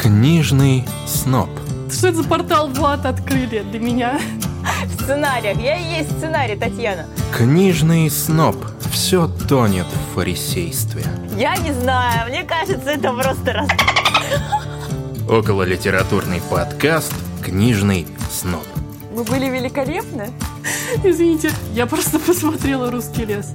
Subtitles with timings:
[0.00, 1.50] Книжный сноб.
[1.92, 4.18] Что это за портал в ад открыли для меня?
[4.86, 5.60] В сценариях.
[5.60, 7.06] Я и есть сценарий, Татьяна.
[7.36, 8.56] Книжный сноб.
[8.90, 11.04] Все тонет в фарисействе.
[11.36, 13.68] Я не знаю, мне кажется, это просто раз...
[15.28, 17.12] Около литературный подкаст
[17.44, 18.64] «Книжный сноб».
[19.14, 20.30] Мы были великолепны.
[21.04, 23.52] Извините, я просто посмотрела «Русский лес».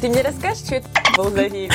[0.00, 1.72] Ты мне расскажешь, что это был за фильм?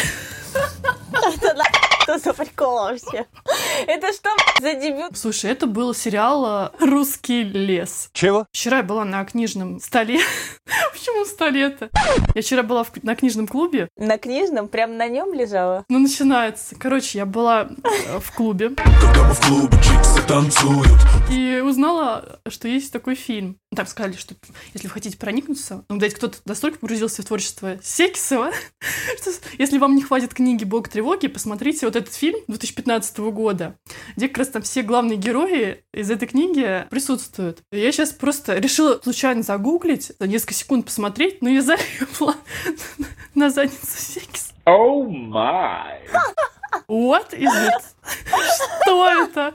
[2.17, 3.25] Что за прикол вообще?
[3.87, 4.29] Это что
[4.61, 5.17] за дебют?
[5.17, 8.09] Слушай, это был сериал э, «Русский лес».
[8.13, 8.45] Чего?
[8.51, 10.19] Вчера я была на книжном столе.
[10.93, 11.89] Почему столе-то?
[12.35, 13.89] Я вчера была в- на книжном клубе.
[13.97, 15.85] На книжном, прям на нем лежала?
[15.89, 16.75] Ну, начинается.
[16.75, 20.87] Короче, я была э, в клубе Когда мы в клубе чиксы танцуют
[21.31, 23.57] и узнала, что есть такой фильм.
[23.75, 24.33] Там сказали, что
[24.73, 28.51] если вы хотите проникнуться, ну, дайте кто-то настолько погрузился в творчество Секисова,
[29.21, 33.46] что если вам не хватит книги «Бог тревоги», посмотрите вот этот фильм 2015 года,
[34.15, 37.59] где как раз там все главные герои из этой книги присутствуют.
[37.71, 42.35] Я сейчас просто решила случайно загуглить, за несколько секунд посмотреть, но я залипла
[43.35, 44.51] на задницу Секис.
[44.65, 45.99] Oh my!
[46.89, 47.81] What is it?
[48.83, 49.53] Что это?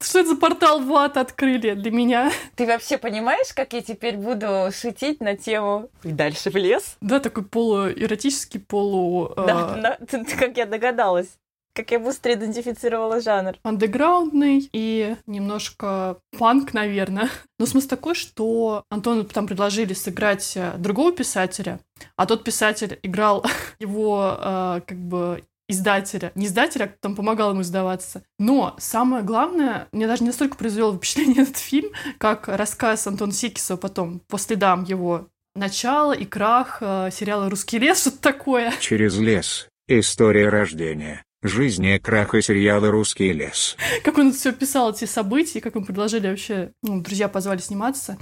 [0.00, 2.30] Что это за портал в ад открыли для меня?
[2.54, 6.96] Ты вообще понимаешь, как я теперь буду шутить на тему «И дальше в лес»?
[7.00, 9.32] Да, такой полуэротический, полу...
[9.36, 9.98] э, Да,
[10.38, 11.28] как я догадалась.
[11.76, 13.56] Как я быстро идентифицировала жанр.
[13.62, 17.28] андеграундный и немножко панк, наверное.
[17.58, 21.80] Но смысл такой, что Антону там предложили сыграть э, другого писателя,
[22.16, 23.44] а тот писатель играл
[23.78, 26.32] его э, как бы издателя.
[26.34, 28.22] Не издателя, а там помогал ему издаваться.
[28.38, 33.76] Но самое главное, мне даже не настолько произвел впечатление этот фильм, как рассказ Антона Сикисова
[33.76, 38.72] потом, по следам его начала и крах э, сериала «Русский лес», что-то такое.
[38.80, 39.68] Через лес.
[39.88, 43.76] История рождения, жизни краха сериала «Русский лес».
[44.02, 48.18] как он все писал, эти события, как ему предложили вообще, ну, друзья позвали сниматься.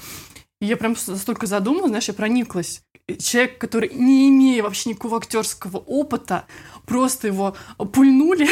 [0.61, 2.83] И я прям столько задумалась, знаешь, я прониклась.
[3.19, 6.47] Человек, который, не имея вообще никакого актерского опыта,
[6.87, 8.49] просто его пульнули,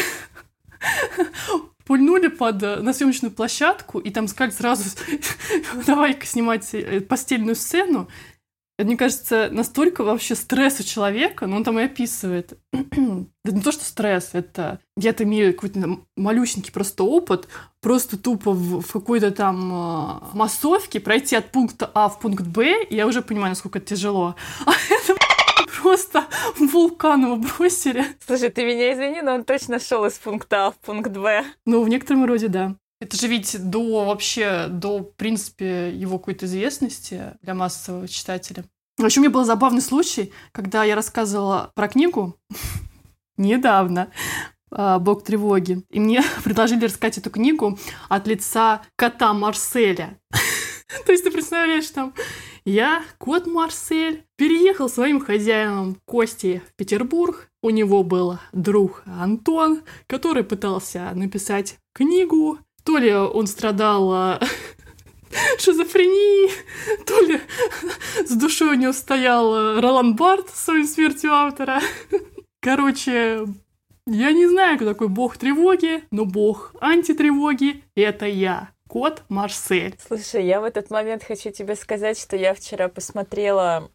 [1.86, 4.84] пульнули под, э, на съемочную площадку, и там сказали сразу,
[5.86, 8.09] давай-ка снимать э, постельную сцену.
[8.78, 12.59] Это, мне кажется, настолько вообще стресс у человека, но он там и описывает.
[12.72, 17.49] Это не то, что стресс, это я-то имею какой-то малюсенький просто опыт,
[17.81, 22.84] просто тупо в, в какой-то там э, массовке пройти от пункта А в пункт Б,
[22.84, 24.37] и я уже понимаю, насколько это тяжело.
[24.65, 25.16] А это
[25.83, 26.25] просто
[26.59, 28.04] вулкан его бросили.
[28.25, 31.44] Слушай, ты меня извини, но он точно шел из пункта А в пункт Б.
[31.66, 32.77] Ну, в некотором роде, да.
[33.02, 38.64] Это же ведь до вообще, до, в принципе, его какой-то известности для массового читателя.
[38.96, 42.36] В общем, у меня был забавный случай, когда я рассказывала про книгу
[43.36, 44.12] недавно
[44.70, 45.82] а, «Бог тревоги».
[45.91, 47.76] И мне предложили рассказать эту книгу
[48.08, 50.20] от лица кота Марселя.
[51.04, 52.14] То есть ты представляешь, там
[52.64, 57.48] я, кот Марсель, переехал своим хозяином Костей в Петербург.
[57.62, 62.60] У него был друг Антон, который пытался написать книгу.
[62.84, 64.41] То ли он страдал а,
[65.59, 66.50] шизофренией,
[67.06, 67.41] то ли
[68.26, 71.81] с душой у него стоял а, Ролан Барт с своей смертью автора.
[72.60, 73.47] Короче,
[74.06, 79.97] я не знаю, кто такой бог тревоги, но бог антитревоги— это я, кот Марсель.
[80.06, 83.91] Слушай, я в этот момент хочу тебе сказать, что я вчера посмотрела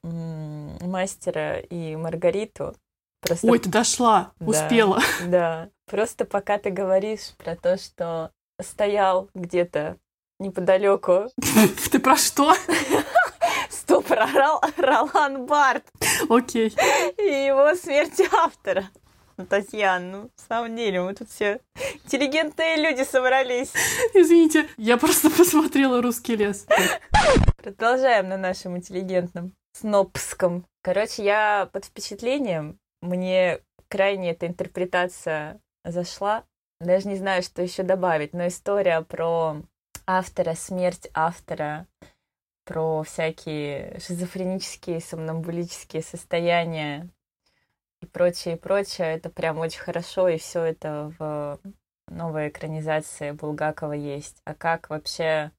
[0.81, 2.74] «Мастера и Маргариту».
[3.22, 4.46] Просто, Ой, ты дошла, Да.
[4.46, 5.02] успела.
[5.28, 8.31] Да, просто пока ты говоришь про то, что
[8.62, 9.97] стоял где-то
[10.40, 11.29] неподалеку,
[11.91, 12.53] Ты про что?
[13.69, 15.85] стоп, Ролан Барт
[16.29, 16.75] Окей.
[17.17, 18.90] и его смерть автора.
[19.38, 21.62] Ну, Татьяна, ну, в самом деле, мы тут все
[22.06, 23.72] интеллигентные люди собрались.
[24.16, 26.66] Извините, я просто посмотрела «Русский лес».
[27.57, 30.66] Продолжаем на нашем интеллигентном снобском.
[30.81, 32.79] Короче, я под впечатлением.
[33.01, 33.59] Мне
[33.90, 36.43] крайне эта интерпретация зашла.
[36.79, 39.62] Даже не знаю, что еще добавить, но история про
[40.06, 41.88] автора, смерть автора,
[42.66, 47.09] про всякие шизофренические, сомнамбулические состояния
[48.02, 49.16] и прочее, и прочее.
[49.16, 51.59] Это прям очень хорошо, и все это в
[52.09, 54.41] новой экранизации Булгакова есть.
[54.46, 55.52] А как вообще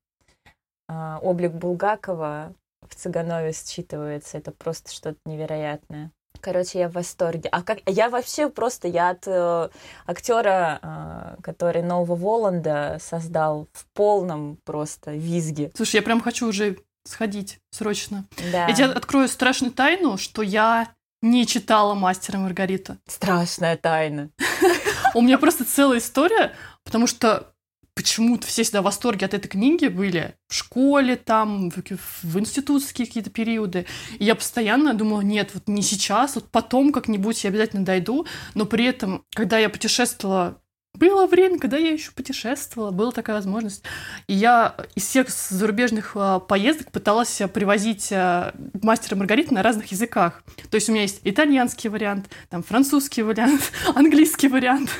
[0.89, 6.13] а, облик Булгакова в Цыганове считывается, это просто что-то невероятное.
[6.41, 7.49] Короче, я в восторге.
[7.51, 9.69] А как я вообще просто я от э,
[10.07, 15.71] актера, э, который Нового Воланда создал в полном просто визге.
[15.75, 18.25] Слушай, я прям хочу уже сходить срочно.
[18.53, 18.67] Да.
[18.67, 20.89] Я тебе открою страшную тайну, что я
[21.23, 22.97] не читала «Мастера Маргариту».
[23.07, 24.31] Страшная тайна.
[25.15, 26.53] У меня просто целая история,
[26.85, 27.53] потому что
[27.99, 30.37] почему-то все всегда в восторге от этой книги были.
[30.47, 31.83] В школе там, в,
[32.23, 33.87] в институтские какие-то периоды.
[34.21, 38.25] И я постоянно думала, нет, вот не сейчас, вот потом как-нибудь я обязательно дойду.
[38.55, 40.61] Но при этом, когда я путешествовала
[40.95, 43.85] было время, когда я еще путешествовала, была такая возможность.
[44.27, 48.53] И я из всех зарубежных а, поездок пыталась привозить а,
[48.83, 50.43] мастера Маргарита на разных языках.
[50.71, 54.91] То есть у меня есть итальянский вариант, там французский вариант, английский вариант.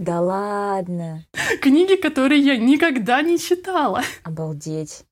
[0.00, 1.26] Да ладно.
[1.60, 4.02] Книги, которые я никогда не читала.
[4.22, 5.04] Обалдеть.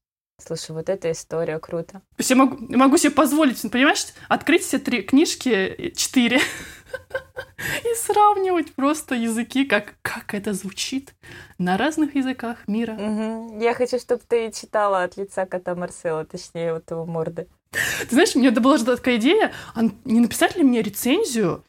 [0.43, 1.93] Слушай, вот эта история круто.
[1.93, 8.73] То есть я могу, могу себе позволить, понимаешь, открыть все три книжки, четыре, и сравнивать
[8.73, 11.13] просто языки, как, как это звучит
[11.59, 12.95] на разных языках мира.
[12.95, 13.61] Угу.
[13.61, 17.47] Я хочу, чтобы ты читала от лица кота Марсела, точнее, вот его морды.
[17.73, 21.63] Ты знаешь, у меня была же такая идея, а не написать ли мне рецензию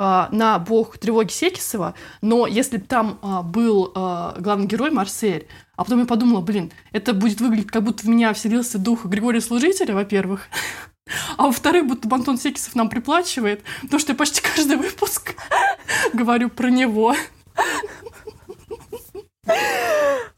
[0.00, 5.84] на «Бог тревоги Секисова», но если бы там а, был а, главный герой Марсель, а
[5.84, 9.94] потом я подумала, блин, это будет выглядеть, как будто в меня вселился дух Григория Служителя,
[9.94, 10.48] во-первых,
[11.36, 15.34] а во-вторых, будто Антон Секисов нам приплачивает, потому что я почти каждый выпуск
[16.12, 17.14] говорю про него.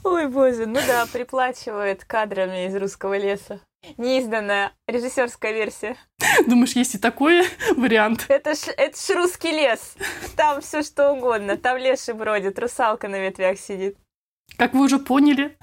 [0.04, 3.60] Ой, боже, ну да, приплачивает кадрами из русского леса.
[3.96, 5.96] Неизданная режиссерская версия.
[6.46, 7.42] Думаешь, есть и такой
[7.76, 8.26] вариант?
[8.28, 9.94] Это ж, это ж русский лес.
[10.36, 11.56] Там все что угодно.
[11.56, 13.96] Там леший бродит, русалка на ветвях сидит.
[14.56, 15.56] Как вы уже поняли,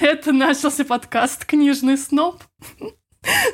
[0.00, 2.42] это начался подкаст «Книжный сноб».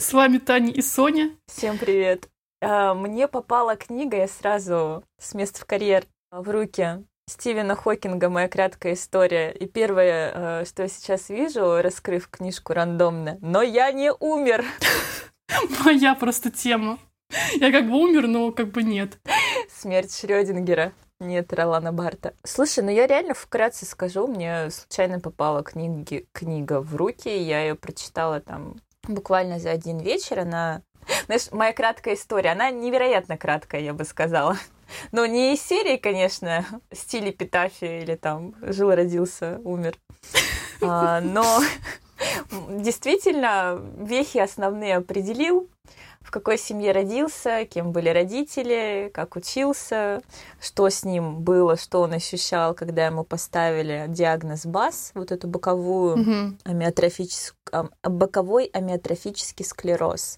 [0.00, 1.36] С вами Таня и Соня.
[1.46, 2.28] Всем привет.
[2.60, 8.48] А, мне попала книга, я сразу с места в карьер в руки Стивена Хокинга «Моя
[8.48, 9.50] краткая история».
[9.50, 14.64] И первое, а, что я сейчас вижу, раскрыв книжку рандомно, «Но я не умер».
[15.84, 16.98] Моя просто тема.
[17.56, 19.18] Я как бы умер, но как бы нет.
[19.70, 20.92] Смерть Шрёдингера.
[21.20, 22.32] Нет, Ролана Барта.
[22.44, 27.74] Слушай, ну я реально вкратце скажу, мне случайно попала книги, книга в руки, я ее
[27.74, 30.80] прочитала там буквально за один вечер, она...
[31.26, 34.56] Знаешь, моя краткая история, она невероятно краткая, я бы сказала.
[35.12, 39.96] Но не из серии, конечно, стиле эпитафии или там жил, родился, умер.
[40.80, 41.60] А, но
[42.68, 45.68] действительно вехи основные определил
[46.28, 50.20] в какой семье родился, кем были родители, как учился,
[50.60, 56.18] что с ним было, что он ощущал, когда ему поставили диагноз БАС, вот эту боковую
[56.18, 56.60] mm-hmm.
[56.64, 60.36] амиотрофическую, боковой амиотрофический склероз.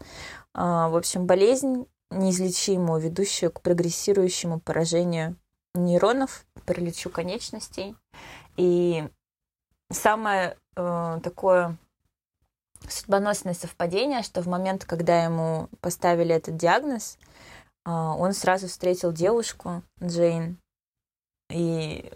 [0.54, 5.36] А, в общем, болезнь неизлечимую, ведущую к прогрессирующему поражению
[5.74, 7.96] нейронов, параличу конечностей.
[8.56, 9.08] И
[9.90, 11.78] самое э, такое
[12.88, 17.18] судьбоносное совпадение, что в момент, когда ему поставили этот диагноз,
[17.84, 20.58] а, он сразу встретил девушку, Джейн,
[21.50, 22.10] и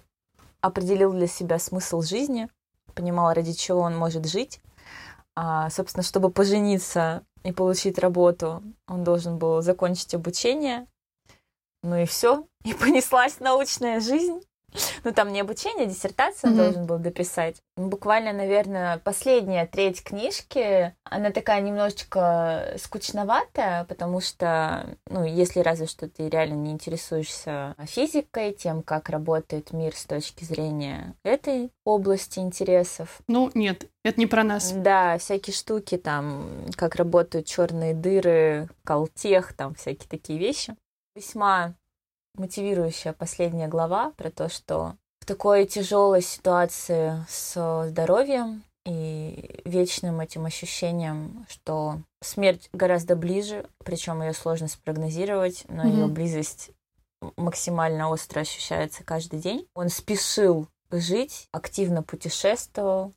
[0.60, 2.48] определил для себя смысл жизни,
[2.94, 4.60] понимал, ради чего он может жить.
[5.36, 10.86] А, собственно, чтобы пожениться и получить работу, он должен был закончить обучение.
[11.82, 12.46] Ну и все.
[12.64, 14.40] И понеслась научная жизнь.
[15.04, 16.56] Ну, там не обучение, а диссертацию mm-hmm.
[16.56, 17.56] должен был дописать.
[17.76, 26.08] Буквально, наверное, последняя треть книжки, она такая немножечко скучноватая, потому что, ну, если разве что
[26.08, 33.20] ты реально не интересуешься физикой, тем, как работает мир с точки зрения этой области интересов.
[33.28, 34.72] Ну, нет, это не про нас.
[34.72, 40.74] Да, всякие штуки там, как работают черные дыры, колтех, там всякие такие вещи.
[41.14, 41.74] Весьма
[42.34, 50.44] мотивирующая последняя глава про то, что в такой тяжелой ситуации с здоровьем и вечным этим
[50.44, 55.90] ощущением, что смерть гораздо ближе, причем ее сложно спрогнозировать, но mm-hmm.
[55.90, 56.70] ее близость
[57.36, 59.66] максимально остро ощущается каждый день.
[59.74, 63.12] Он спешил жить, активно путешествовал,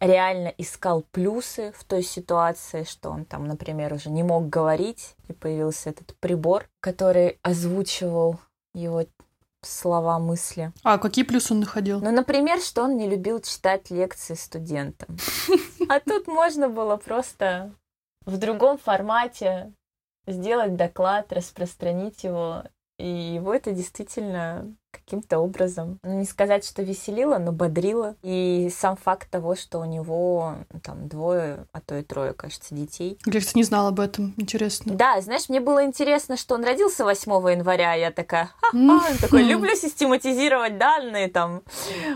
[0.00, 5.32] реально искал плюсы в той ситуации, что он там, например, уже не мог говорить, и
[5.32, 8.38] появился этот прибор, который озвучивал
[8.76, 9.04] его
[9.62, 10.72] слова, мысли.
[10.82, 12.00] А какие плюсы он находил?
[12.00, 15.16] Ну, например, что он не любил читать лекции студентам.
[15.88, 17.72] А тут можно было просто
[18.24, 19.72] в другом формате
[20.26, 22.64] сделать доклад, распространить его.
[22.98, 24.74] И его это действительно
[25.06, 28.16] каким-то образом, ну, не сказать, что веселило, но бодрило.
[28.22, 33.16] И сам факт того, что у него там двое, а то и трое, кажется, детей.
[33.24, 34.34] Я, кстати, не знала об этом.
[34.36, 34.94] Интересно.
[34.94, 37.94] Да, знаешь, мне было интересно, что он родился 8 января.
[37.94, 41.62] Я такая, ха-ха, такой, люблю систематизировать данные, там,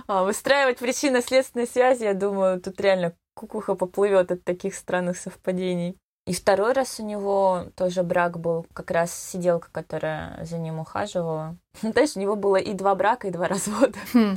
[0.09, 2.03] а, выстраивать причинно-следственные связи.
[2.03, 5.97] Я думаю, тут реально кукуха поплывет от таких странных совпадений.
[6.31, 11.57] И второй раз у него тоже брак был, как раз сиделка, которая за ним ухаживала.
[11.83, 13.99] Ну, есть у него было и два брака, и два развода.
[14.13, 14.37] Хм.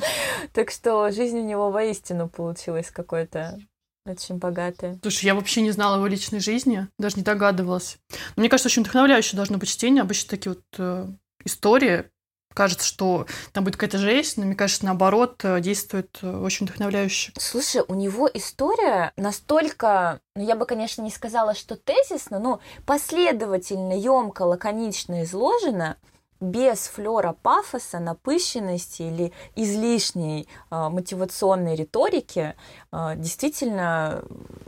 [0.53, 3.59] Так что жизнь у него воистину получилась какой-то
[4.07, 4.97] очень богатая.
[5.03, 8.00] Слушай, я вообще не знала его личной жизни, даже не догадывалась.
[8.35, 10.01] Но мне кажется, очень вдохновляющее должно быть чтение.
[10.01, 11.05] Обычно такие вот э,
[11.45, 12.05] истории.
[12.53, 17.31] Кажется, что там будет какая-то жесть, но мне кажется, наоборот, э, действует э, очень вдохновляюще.
[17.38, 23.93] Слушай, у него история настолько, ну я бы, конечно, не сказала, что тезисно, но последовательно,
[23.93, 25.98] емко, лаконично изложена,
[26.43, 32.55] без флера пафоса, напыщенности или излишней э, мотивационной риторики,
[32.91, 34.23] э, действительно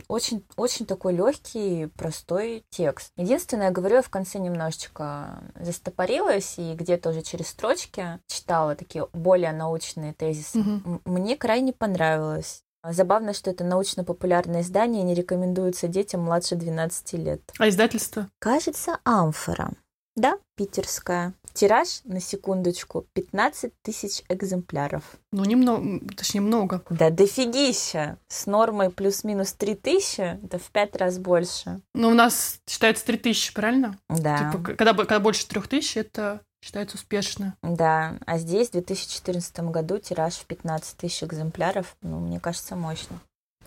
[0.08, 3.12] очень, очень такой легкий, простой текст.
[3.16, 9.52] Единственное, говорю, я в конце немножечко застопорилась и где-то уже через строчки читала такие более
[9.52, 10.58] научные тезисы.
[10.58, 12.62] М- Мне крайне понравилось.
[12.88, 17.40] Забавно, что это научно-популярное издание не рекомендуется детям младше 12 лет.
[17.58, 18.28] А издательство?
[18.38, 19.72] Кажется, амфора.
[20.14, 21.34] Да, питерская.
[21.52, 25.02] Тираж, на секундочку, 15 тысяч экземпляров.
[25.32, 26.82] Ну, немного, точнее, много.
[26.90, 28.18] Да дофигища!
[28.28, 31.80] С нормой плюс-минус 3 тысячи, это в пять раз больше.
[31.94, 33.98] Но у нас считается 3000, правильно?
[34.10, 37.56] Да, Типа, когда, когда больше 3000, это считается успешно.
[37.62, 38.18] да.
[38.26, 41.96] А здесь в 2014 году тираж в 15 тысяч экземпляров.
[42.02, 43.18] Ну, мне кажется, мощно.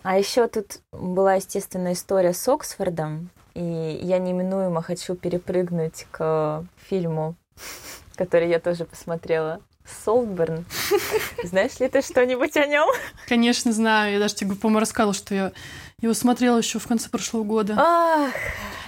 [0.02, 3.30] А еще тут была, естественно, история с Оксфордом.
[3.54, 7.34] И я неминуемо хочу перепрыгнуть к фильму,
[8.16, 9.60] который я тоже посмотрела.
[10.04, 10.64] Солтберн.
[11.44, 12.88] Знаешь ли ты что-нибудь о нем?
[13.26, 14.14] Конечно, знаю.
[14.14, 15.52] Я даже тебе, по-моему, рассказывала, что я
[16.00, 17.74] его смотрела еще в конце прошлого года.
[17.76, 18.30] Ах,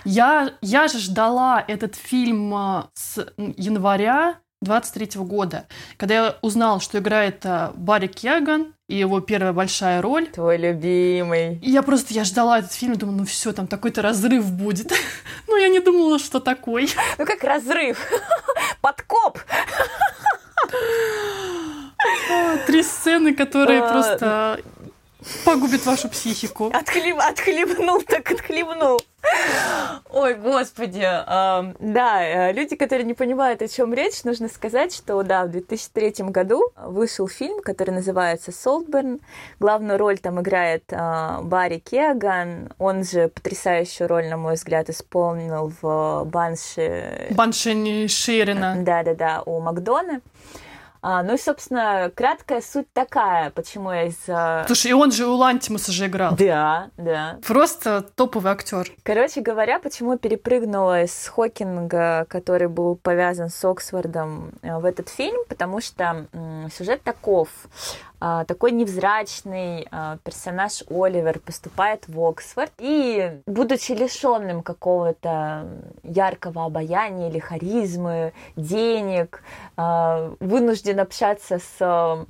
[0.04, 3.26] Я, я же ждала этот фильм а, с
[3.56, 5.66] января 23 года,
[5.96, 10.26] когда я узнала, что играет а, Барри Кеган и его первая большая роль.
[10.26, 11.58] твой любимый.
[11.62, 14.92] И я просто, я ждала этот фильм, думаю, ну все, там такой-то разрыв будет.
[15.48, 16.90] Но я не думала, что такой.
[17.18, 17.98] Ну как разрыв?
[18.82, 19.38] Подкоп!
[22.66, 23.88] Три сцены, которые А.
[23.92, 24.60] просто
[25.44, 26.70] погубят вашу психику.
[26.72, 27.18] Отхлеб...
[27.18, 29.00] Отхлебнул так отхлебнул.
[30.10, 31.00] Ой, господи.
[31.00, 36.26] Да, э, люди, которые не понимают, о чем речь, нужно сказать, что да, в 2003
[36.28, 39.20] году вышел фильм, который называется «Солтберн».
[39.60, 42.72] Главную роль там играет а, Барри Кеаган.
[42.78, 47.28] Он же потрясающую роль, на мой взгляд, исполнил в «Банши».
[47.30, 48.76] Баншини Ширина.
[48.76, 50.20] Да-да-да, у Макдона.
[51.04, 54.16] А, ну и, собственно, краткая суть такая, почему я из...
[54.28, 56.36] а, Слушай, и он же у Лантимуса же играл.
[56.36, 57.38] Да, да.
[57.44, 58.88] Просто топовый актер.
[59.02, 65.40] Короче говоря, почему перепрыгнула из Хокинга, который был повязан с Оксфордом, э, в этот фильм,
[65.48, 66.26] потому что
[66.76, 67.48] сюжет таков.
[68.24, 75.66] А, Такой невзрачный а, персонаж Оливер поступает в Оксфорд и, будучи лишенным какого-то
[76.04, 79.42] яркого обаяния или харизмы, денег,
[79.76, 82.24] а, вынужден общаться с а,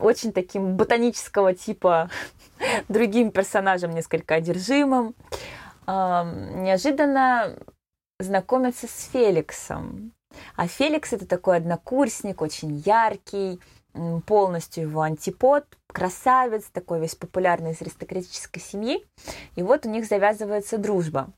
[0.00, 2.10] очень таким ботанического типа
[2.88, 5.14] другим персонажем, несколько одержимым
[5.86, 7.58] неожиданно
[8.18, 10.12] знакомится с Феликсом.
[10.56, 13.60] А Феликс это такой однокурсник, очень яркий,
[14.26, 19.04] полностью его антипод, красавец, такой весь популярный из аристократической семьи.
[19.56, 21.30] И вот у них завязывается дружба.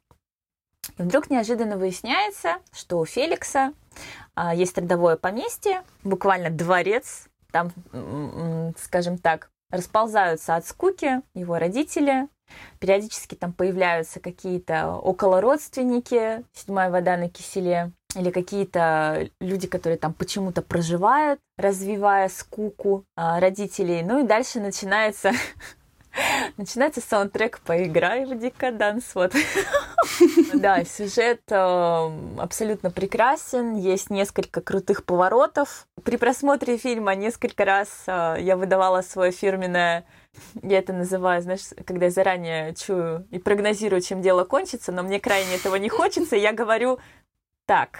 [0.98, 3.72] И вдруг неожиданно выясняется, что у Феликса
[4.34, 7.72] а, есть родовое поместье, буквально дворец, там,
[8.78, 12.28] скажем так, расползаются от скуки его родители,
[12.78, 20.62] периодически там появляются какие-то околородственники, седьмая вода на киселе, или какие-то люди, которые там почему-то
[20.62, 24.02] проживают, развивая скуку а, родителей.
[24.02, 25.32] Ну и дальше начинается
[26.56, 29.14] Начинается саундтрек «Поиграй в декаданс».
[29.14, 29.34] Вот.
[30.52, 35.86] Да, сюжет э, абсолютно прекрасен, есть несколько крутых поворотов.
[36.04, 40.04] При просмотре фильма несколько раз э, я выдавала свое фирменное
[40.62, 45.20] я это называю, знаешь, когда я заранее чую и прогнозирую, чем дело кончится, но мне
[45.20, 46.98] крайне этого не хочется, я говорю
[47.66, 47.98] так.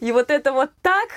[0.00, 1.08] И вот это вот так,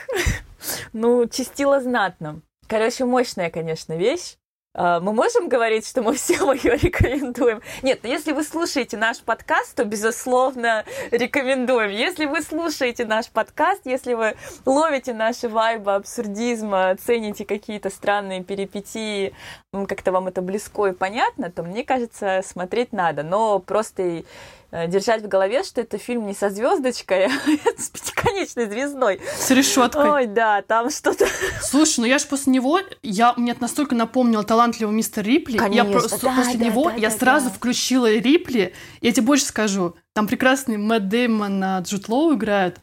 [0.93, 2.41] ну, чистило знатно.
[2.67, 4.35] Короче, мощная, конечно, вещь.
[4.73, 7.61] А, Мы можем говорить, что мы всем ее рекомендуем?
[7.81, 11.89] Нет, но если вы слушаете наш подкаст, то, безусловно, рекомендуем.
[11.89, 19.33] Если вы слушаете наш подкаст, если вы ловите наши вайбы абсурдизма, цените какие-то странные перипетии,
[19.73, 23.23] м, как-то вам это близко и понятно, то, мне кажется, смотреть надо.
[23.23, 24.23] Но просто
[24.71, 27.29] держать в голове, что это фильм не со звездочкой, а
[27.77, 29.21] с пятиконечной звездой.
[29.37, 30.09] С решеткой.
[30.09, 31.25] Ой, да, там что-то...
[31.61, 35.57] Слушай, ну я же после него, я, мне это настолько напомнил талантливого мистера Рипли.
[35.57, 37.55] Конечно, я просто да, после да, него да, я да, сразу да.
[37.55, 38.73] включила Рипли.
[39.01, 42.79] Я тебе больше скажу, там прекрасный Мэтт Дэймон, а, Джуд Лоу играет.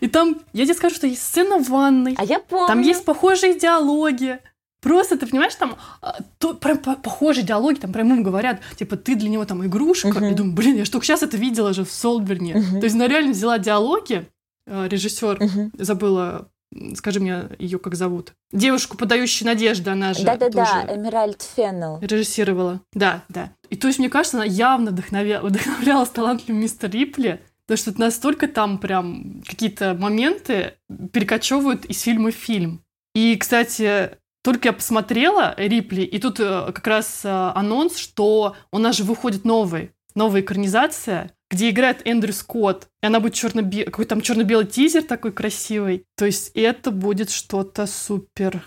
[0.00, 2.14] И там, я тебе скажу, что есть сцена в ванной.
[2.18, 2.66] А я помню.
[2.66, 4.40] Там есть похожие диалоги.
[4.84, 8.96] Просто, ты понимаешь, там а, то, прям по- похожие диалоги, там прям им говорят, типа,
[8.96, 10.08] ты для него там игрушка.
[10.08, 10.24] Мгм.
[10.26, 12.54] И думаю, блин, я только сейчас это видела же в Солберне.
[12.54, 12.80] Мгм.
[12.80, 14.26] То есть она реально взяла диалоги,
[14.66, 15.72] режиссер, Мгм.
[15.78, 16.48] забыла,
[16.96, 18.32] скажи мне ее как зовут.
[18.52, 21.98] Девушку, подающую надежды, она же Да-да-да, Эмеральд Феннел.
[22.00, 22.80] режиссировала.
[22.92, 23.52] Да, да.
[23.70, 25.40] И то есть, мне кажется, она явно вдохновя...
[25.40, 30.74] вдохновлялась талантливым мистер Рипли, потому что настолько там прям какие-то моменты
[31.12, 32.82] перекочевывают из фильма в фильм.
[33.14, 34.10] И, кстати,
[34.44, 39.02] только я посмотрела Рипли, и тут э, как раз э, анонс, что у нас же
[39.02, 44.66] выходит новый, новая экранизация, где играет Эндрю Скотт, и она будет черно какой там черно-белый
[44.66, 46.04] тизер такой красивый.
[46.14, 48.62] То есть это будет что-то супер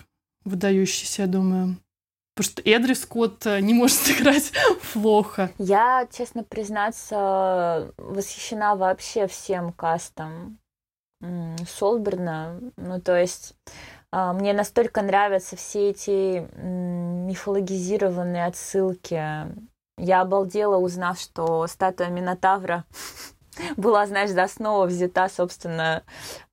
[0.45, 1.77] выдающееся, я думаю.
[2.33, 4.51] Потому что Эдри Скотт э, не может сыграть
[4.93, 5.51] плохо.
[5.59, 10.57] Я, честно признаться, восхищена вообще всем кастом
[11.67, 12.59] Солберна.
[12.77, 13.55] Ну, то есть
[14.11, 19.21] мне настолько нравятся все эти мифологизированные отсылки.
[19.97, 22.85] Я обалдела, узнав, что статуя Минотавра
[23.77, 26.03] была, знаешь, за основу взята, собственно,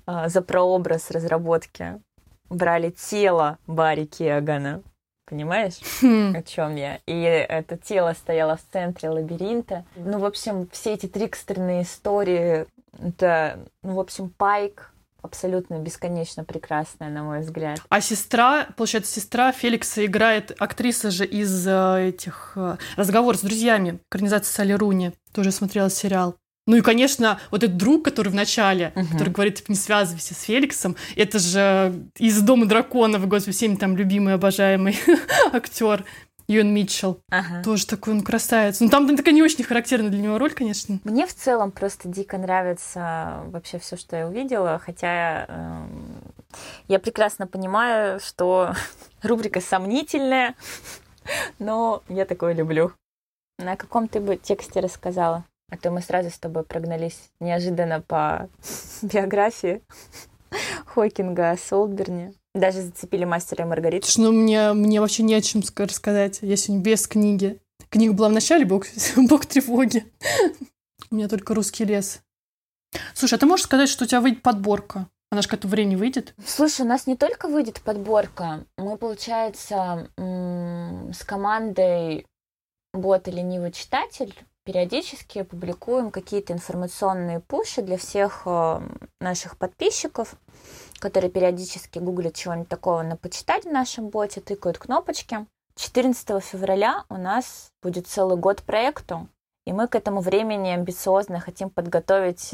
[0.06, 2.00] а, за прообраз разработки.
[2.48, 4.82] Брали тело Барри Киагана.
[5.26, 5.80] Понимаешь?
[6.02, 6.36] Хм.
[6.36, 7.00] о чем я.
[7.06, 9.84] И это тело стояло в центре лабиринта.
[9.96, 12.66] Ну, в общем, все эти трикстерные истории,
[12.98, 14.92] это, ну, в общем, Пайк
[15.24, 17.80] абсолютно бесконечно прекрасная, на мой взгляд.
[17.88, 23.98] А сестра, получается, сестра Феликса играет актриса же из э, этих э, «Разговор с друзьями»,
[24.10, 25.12] экранизация Салли Руни.
[25.32, 26.36] Тоже смотрела сериал.
[26.66, 29.08] Ну и, конечно, вот этот друг, который в начале, Мгм.
[29.08, 33.96] который говорит, типа, не связывайся с Феликсом, это же из «Дома драконов», господи, всеми там
[33.98, 34.98] любимый, обожаемый
[35.52, 36.04] актер
[36.46, 37.20] Юэн Митчелл.
[37.30, 37.62] Ага.
[37.62, 38.80] Тоже такой он красавец.
[38.80, 40.98] Ну там такая не очень характерная для него роль, конечно.
[41.04, 46.22] Мне в целом просто дико нравится вообще все, что я увидела, хотя эм,
[46.88, 48.74] я прекрасно понимаю, что
[49.22, 50.54] рубрика сомнительная,
[51.58, 52.92] но я такое люблю.
[53.58, 55.44] На каком ты бы тексте рассказала?
[55.70, 58.48] А то мы сразу с тобой прогнались неожиданно по
[59.02, 59.82] биографии
[60.86, 62.34] Хокинга о Солберне.
[62.54, 64.06] Даже зацепили мастера и Маргариту.
[64.06, 66.38] Слушай, ну мне, мне вообще не о чем ска- рассказать.
[66.42, 67.60] Я сегодня без книги.
[67.90, 68.86] Книга была в начале, бог,
[69.16, 70.04] бог тревоги.
[71.10, 72.20] У меня только русский лес.
[73.14, 75.08] Слушай, а ты можешь сказать, что у тебя выйдет подборка?
[75.30, 76.32] Она же к этому времени выйдет.
[76.46, 82.26] Слушай, у нас не только выйдет подборка, мы, получается, с командой
[82.92, 84.32] бота «Ленивый читатель»
[84.64, 88.80] периодически публикуем какие-то информационные пуши для всех э,
[89.20, 90.34] наших подписчиков,
[90.98, 95.46] которые периодически гуглят чего-нибудь такого на почитать в нашем боте, тыкают кнопочки.
[95.76, 99.28] 14 февраля у нас будет целый год проекту,
[99.66, 102.50] и мы к этому времени амбициозно хотим подготовить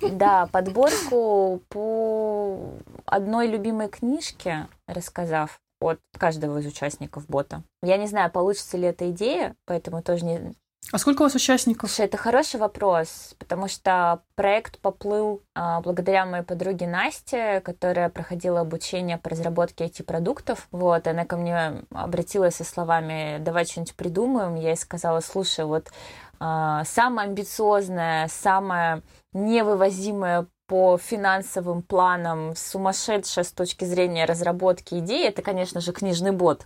[0.00, 2.58] да, подборку по
[3.04, 7.62] одной любимой книжке, рассказав от каждого из участников бота.
[7.82, 10.54] Я не знаю, получится ли эта идея, поэтому тоже не...
[10.92, 11.88] А сколько у вас участников?
[11.88, 18.60] Слушай, это хороший вопрос, потому что проект поплыл а, благодаря моей подруге Насте, которая проходила
[18.60, 20.66] обучение по разработке IT-продуктов.
[20.72, 24.56] Вот, она ко мне обратилась со словами «давай что-нибудь придумаем».
[24.56, 25.92] Я ей сказала, слушай, вот
[26.40, 35.42] а, самое амбициозное, самое невывозимое по финансовым планам, сумасшедшая с точки зрения разработки идеи, это,
[35.42, 36.62] конечно же, книжный бот.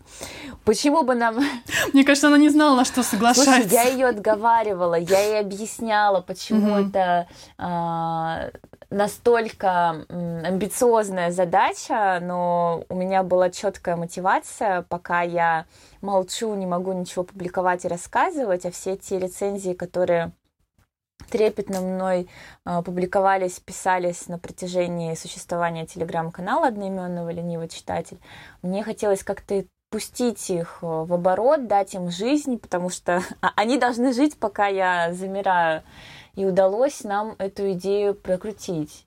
[0.67, 1.37] Почему бы нам
[1.95, 3.75] Мне кажется, она не знала, на что Слушай, соглашается.
[3.75, 6.89] я ее отговаривала, я ей объясняла, почему Мгм.
[6.91, 8.51] это а,
[8.91, 15.65] настолько амбициозная задача, но у меня была четкая мотивация, пока я
[16.03, 20.33] молчу, не могу ничего публиковать и рассказывать, а все те рецензии, которые
[21.31, 22.29] трепетно мной
[22.65, 28.19] а, публиковались, писались на протяжении существования телеграм-канала одноименного «Ленивый читатель»,
[28.63, 33.79] мне хотелось как-то пустить их э, в оборот, дать им жизнь, потому что а- они
[33.79, 35.85] должны жить, пока я замираю.
[36.35, 39.07] И удалось нам эту идею прокрутить.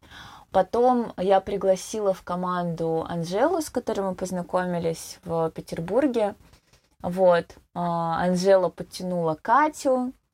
[0.52, 6.36] Потом я пригласила в команду Анжелу, с которой мы познакомились в Петербурге.
[7.02, 7.56] Вот.
[7.74, 10.27] а, Анжела подтянула Катю, а,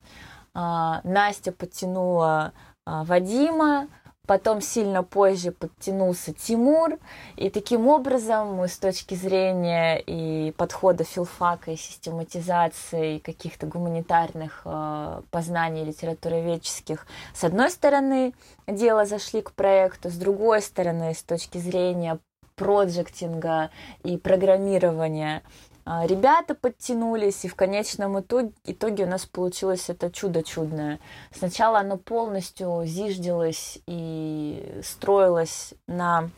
[0.53, 2.53] Настя подтянула
[2.85, 3.87] а, Вадима,
[4.25, 6.97] Потом сильно позже подтянулся Тимур.
[7.35, 14.61] И таким образом мы с точки зрения и подхода филфака, и систематизации, и каких-то гуманитарных
[14.63, 18.33] э, познаний литературоведческих, с одной стороны,
[18.65, 22.17] дело зашли к проекту, с другой стороны, с точки зрения
[22.55, 23.71] проектинга
[24.03, 30.99] и программирования, а, ребята подтянулись, и в конечном итоге, у нас получилось это чудо чудное.
[31.35, 36.29] Сначала оно полностью зиждилось и строилось на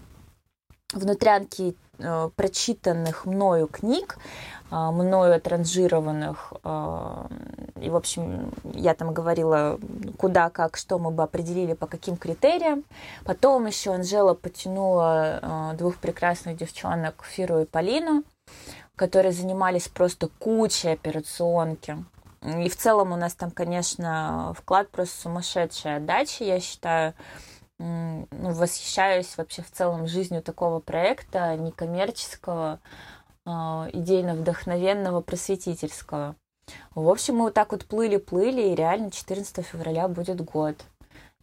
[0.93, 4.17] внутрянке э, прочитанных мною книг,
[4.71, 6.53] э, мною транжированных.
[6.63, 7.27] Э,
[7.81, 9.79] и, в общем, я там говорила,
[10.17, 12.83] куда, как, что мы бы определили, по каким критериям.
[13.25, 18.23] Потом еще Анжела потянула двух прекрасных девчонок, Фиру и Полину
[18.95, 21.97] которые занимались просто кучей операционки.
[22.41, 27.13] И в целом у нас там, конечно, вклад просто сумасшедшая отдача, я считаю.
[27.77, 32.79] Ну, восхищаюсь вообще в целом жизнью такого проекта, некоммерческого,
[33.45, 36.35] а, идейно-вдохновенного, просветительского.
[36.93, 40.77] В общем, мы вот так вот плыли-плыли, и реально 14 февраля будет год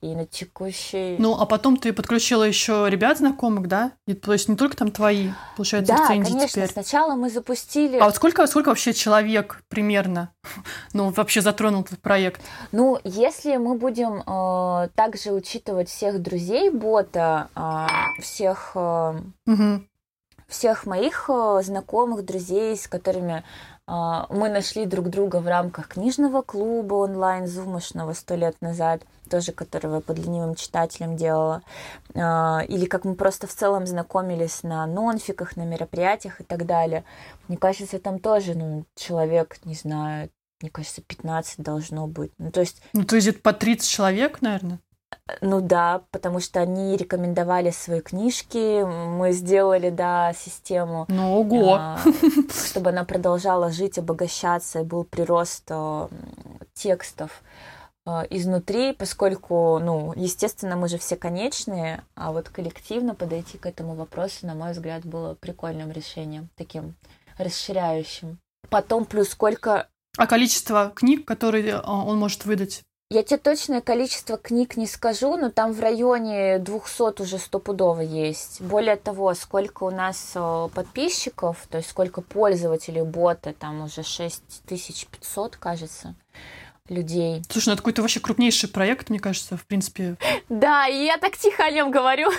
[0.02, 1.16] и на текущий...
[1.18, 3.92] Ну, а потом ты подключила еще ребят знакомых, да?
[4.08, 6.46] И, то есть не только там твои, получается, да, конечно.
[6.46, 6.68] теперь.
[6.68, 7.98] Сначала мы запустили...
[7.98, 10.34] А вот сколько, сколько вообще человек примерно,
[10.92, 12.42] ну, вообще затронул этот проект?
[12.72, 18.72] Ну, если мы будем э, также учитывать всех друзей бота, э, всех...
[18.74, 19.84] Э, угу.
[20.48, 23.42] Всех моих э, знакомых, друзей, с которыми
[23.86, 29.96] мы нашли друг друга в рамках книжного клуба онлайн зумышного сто лет назад, тоже которого
[29.96, 31.62] я под ленивым читателем делала.
[32.14, 37.04] А, или как мы просто в целом знакомились на нонфиках, на мероприятиях и так далее.
[37.48, 42.30] Мне кажется, там тоже ну, человек, не знаю, мне кажется, 15 должно быть.
[42.38, 42.82] Ну, то есть...
[42.92, 44.78] Ну, то есть по 30 человек, наверное?
[45.40, 51.06] Ну да, потому что они рекомендовали свои книжки, мы сделали, да, систему.
[51.08, 51.74] Ну, ого!
[51.78, 51.98] А,
[52.66, 56.08] чтобы она продолжала жить, обогащаться, и был прирост а,
[56.74, 57.42] текстов
[58.04, 63.94] а, изнутри, поскольку, ну, естественно, мы же все конечные, а вот коллективно подойти к этому
[63.94, 66.94] вопросу, на мой взгляд, было прикольным решением, таким
[67.38, 68.38] расширяющим.
[68.70, 69.88] Потом плюс сколько...
[70.18, 75.50] А количество книг, которые он может выдать я тебе точное количество книг не скажу, но
[75.50, 78.62] там в районе 200 уже стопудово есть.
[78.62, 85.56] Более того, сколько у нас э, подписчиков, то есть сколько пользователей бота, там уже 6500,
[85.56, 86.14] кажется
[86.92, 87.42] людей.
[87.48, 90.16] Слушай, ну это какой-то вообще крупнейший проект, мне кажется, в принципе.
[90.48, 92.30] Да, и я так тихо о нем говорю.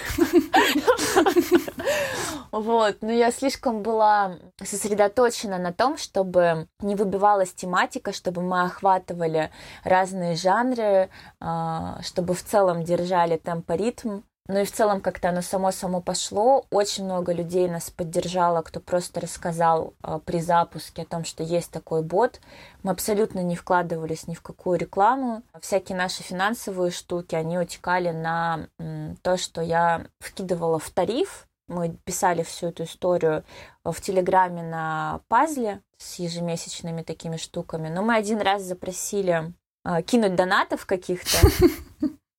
[2.52, 9.50] Вот, но я слишком была сосредоточена на том, чтобы не выбивалась тематика, чтобы мы охватывали
[9.84, 16.02] разные жанры, а, чтобы в целом держали темпоритм, ну и в целом как-то оно само-само
[16.02, 16.66] пошло.
[16.70, 21.72] Очень много людей нас поддержало, кто просто рассказал э, при запуске о том, что есть
[21.72, 22.42] такой бот.
[22.84, 25.44] Мы абсолютно не вкладывались ни в какую рекламу.
[25.62, 31.48] Всякие наши финансовые штуки, они утекали на м, то, что я вкидывала в тариф.
[31.70, 33.46] Мы писали всю эту историю
[33.86, 37.88] в Телеграме на пазле с ежемесячными такими штуками.
[37.88, 39.54] Но мы один раз запросили
[39.86, 41.48] э, кинуть донатов каких-то.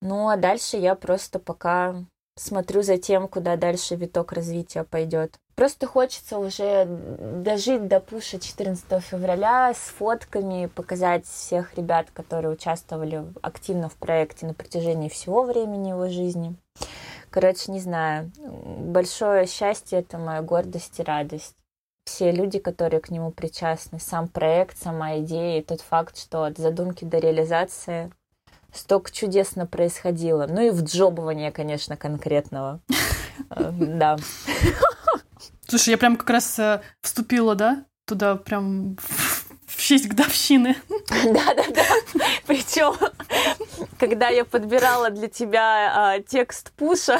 [0.05, 1.95] Ну, а дальше я просто пока
[2.37, 5.39] смотрю за тем, куда дальше виток развития пойдет.
[5.55, 13.25] Просто хочется уже дожить до пуша 14 февраля с фотками, показать всех ребят, которые участвовали
[13.41, 16.55] активно в проекте на протяжении всего времени его жизни.
[17.31, 18.31] Короче, не знаю.
[18.37, 21.57] Большое счастье— это моя гордость и радость.
[22.05, 26.59] Все люди, которые к нему причастны, сам проект, сама идея и тот факт, что от
[26.59, 28.13] задумки до реализации
[28.75, 30.47] столько чудесно происходило.
[30.49, 32.81] Ну и в джобование, конечно, конкретного.
[33.51, 34.17] Э, да.
[35.67, 38.97] Слушай, я прям как раз э, вступила, да, туда прям
[39.67, 40.77] в честь годовщины.
[41.09, 41.85] Да-да-да.
[42.47, 42.95] Причем,
[43.99, 47.19] когда я подбирала для тебя а, текст пуша,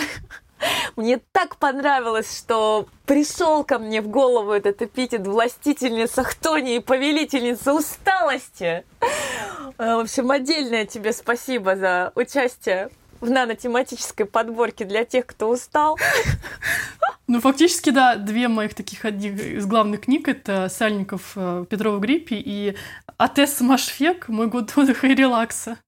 [0.97, 7.73] мне так понравилось, что пришел ко мне в голову этот эпитет властительница хтони и повелительница
[7.73, 8.85] усталости.
[9.79, 15.99] Э, в общем, отдельное тебе спасибо за участие в нанотематической подборке для тех, кто устал.
[17.27, 22.35] Ну, фактически, да, две моих таких одних из главных книг— это Сальников э, Петрова Гриппи
[22.35, 22.77] и
[23.17, 25.79] Атес Машфек «Мой год отдыха и релакса».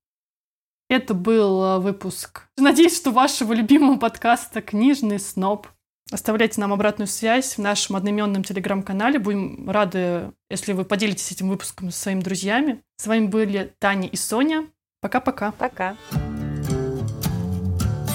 [0.89, 2.43] Это был э, выпуск.
[2.57, 5.67] Надеюсь, что вашего любимого подкаста «Книжный сноб».
[6.13, 9.19] Оставляйте нам обратную связь в нашем одноименном телеграм-канале.
[9.19, 12.83] Будем рады, если вы поделитесь этим выпуском со своими друзьями.
[12.97, 14.69] С вами были Таня и Соня.
[15.01, 15.51] Пока-пока.
[15.53, 15.97] Пока.
[16.13, 16.37] Пока.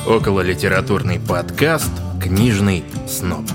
[0.08, 3.46] Окололитературный подкаст «Книжный сноб».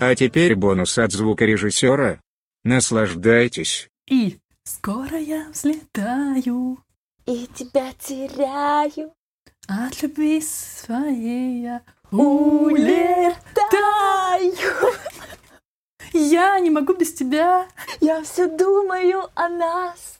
[0.00, 2.20] А теперь бонус от звукорежиссера.
[2.64, 3.90] Наслаждайтесь.
[4.08, 4.38] И
[4.74, 6.78] скоро я взлетаю
[7.26, 9.12] И тебя теряю.
[9.68, 13.54] от любви своей я Улетаю.
[16.12, 17.68] Я не могу без тебя,
[18.00, 20.18] Я все думаю о нас.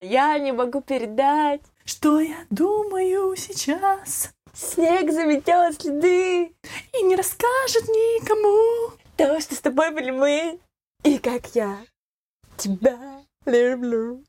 [0.00, 1.62] Я не могу передать.
[1.84, 4.30] что я думаю сейчас.
[4.54, 6.54] Снег заметет следы.
[6.92, 8.92] И не расскажет никому.
[9.16, 10.60] Того, что с тобой были мы.
[11.04, 11.78] И как я
[12.56, 12.98] тебя
[13.44, 14.20] Blur.